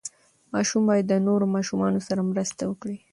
ماشوم 0.53 0.83
باید 0.89 1.05
د 1.09 1.13
نورو 1.27 1.45
ماشومانو 1.55 1.99
سره 2.07 2.21
مرسته 2.31 2.61
وکړي. 2.67 2.97